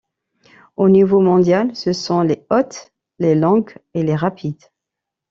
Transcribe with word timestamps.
Au 0.77 0.89
niveau 0.89 1.19
mondial, 1.19 1.75
ce 1.75 1.93
sont 1.93 2.21
les 2.21 2.43
hautes, 2.49 2.91
les 3.19 3.35
longues 3.35 3.75
et 3.93 4.01
les 4.01 4.15
rapides. 4.15 4.63